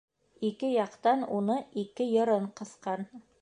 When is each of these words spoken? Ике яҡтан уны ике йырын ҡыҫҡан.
Ике 0.47 0.71
яҡтан 0.75 1.21
уны 1.41 1.59
ике 1.83 2.09
йырын 2.15 2.49
ҡыҫҡан. 2.63 3.07